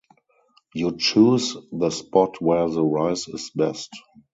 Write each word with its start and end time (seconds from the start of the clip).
You 0.73 0.97
choose 0.97 1.55
the 1.71 1.91
spot 1.91 2.41
where 2.41 2.67
the 2.67 2.83
rice 2.83 3.27
is 3.27 3.51
best. 3.51 3.91